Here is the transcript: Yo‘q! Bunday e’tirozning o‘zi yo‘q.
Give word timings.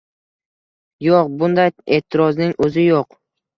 Yo‘q! 1.09 1.29
Bunday 1.43 1.71
e’tirozning 1.99 2.59
o‘zi 2.71 2.89
yo‘q. 2.89 3.19